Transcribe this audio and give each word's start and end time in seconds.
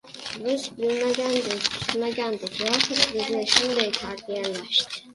"Biz 0.45 0.63
bilmagandik, 0.79 1.69
kutmagandik!" 1.75 2.59
yoxud 2.65 3.05
"Bizni 3.13 3.47
shunday 3.55 3.97
tarbiyalashdi!" 4.03 5.05